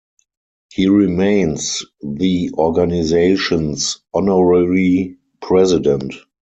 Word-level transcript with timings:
He 0.73 0.87
remains 0.87 1.85
the 2.01 2.49
organization's 2.57 3.99
honorary 4.11 5.17
president. 5.43 6.15